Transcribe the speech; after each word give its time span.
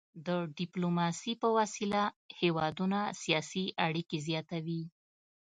د 0.27 0.29
ډيپلوماسي 0.57 1.33
په 1.41 1.47
وسيله 1.57 2.03
هیوادونه 2.41 2.99
سیاسي 3.21 3.65
اړيکي 3.85 4.17
زیاتوي. 4.27 4.83